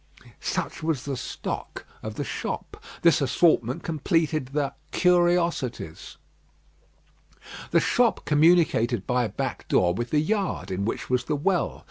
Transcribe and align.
Such 0.39 0.81
was 0.81 1.03
the 1.03 1.15
stock 1.15 1.85
of 2.01 2.15
the 2.15 2.23
shop; 2.23 2.83
this 3.03 3.21
assortment 3.21 3.83
completed 3.83 4.47
the 4.47 4.73
"curiosities." 4.89 6.17
The 7.69 7.79
shop 7.81 8.25
communicated 8.25 9.05
by 9.05 9.25
a 9.25 9.29
back 9.29 9.67
door 9.67 9.93
with 9.93 10.09
the 10.09 10.19
yard 10.19 10.71
in 10.71 10.85
which 10.85 11.07
was 11.11 11.25
the 11.25 11.35
well. 11.35 11.79